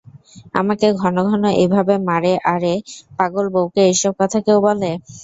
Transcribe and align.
আমাকে 0.55 0.87
ঘন 1.01 1.15
ঘন 1.27 1.43
এইভাবে 1.55 1.95
মারে 2.07 2.33
আরে 2.47 2.73
পাগল 3.19 3.45
বউকে 3.53 3.81
এইসব 3.89 4.13
কথা 4.21 4.37
কেউ 4.45 4.57
বলে! 4.67 4.91